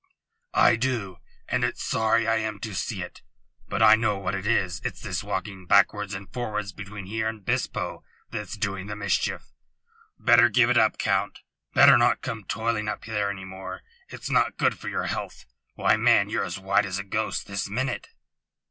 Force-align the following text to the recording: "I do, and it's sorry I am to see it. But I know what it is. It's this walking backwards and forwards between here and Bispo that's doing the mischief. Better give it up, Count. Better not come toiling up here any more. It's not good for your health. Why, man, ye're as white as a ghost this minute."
"I 0.55 0.77
do, 0.77 1.19
and 1.47 1.63
it's 1.63 1.83
sorry 1.83 2.27
I 2.27 2.37
am 2.37 2.57
to 2.61 2.73
see 2.73 3.03
it. 3.03 3.21
But 3.67 3.83
I 3.83 3.93
know 3.95 4.17
what 4.17 4.33
it 4.33 4.47
is. 4.47 4.81
It's 4.83 4.99
this 4.99 5.23
walking 5.23 5.67
backwards 5.67 6.15
and 6.15 6.27
forwards 6.33 6.71
between 6.71 7.05
here 7.05 7.27
and 7.27 7.45
Bispo 7.45 8.01
that's 8.31 8.57
doing 8.57 8.87
the 8.87 8.95
mischief. 8.95 9.51
Better 10.17 10.49
give 10.49 10.71
it 10.71 10.77
up, 10.79 10.97
Count. 10.97 11.41
Better 11.75 11.99
not 11.99 12.23
come 12.23 12.45
toiling 12.45 12.87
up 12.87 13.05
here 13.05 13.29
any 13.29 13.45
more. 13.45 13.83
It's 14.09 14.31
not 14.31 14.57
good 14.57 14.79
for 14.79 14.89
your 14.89 15.05
health. 15.05 15.45
Why, 15.75 15.97
man, 15.97 16.31
ye're 16.31 16.43
as 16.45 16.57
white 16.57 16.87
as 16.87 16.97
a 16.97 17.03
ghost 17.03 17.45
this 17.45 17.69
minute." 17.69 18.09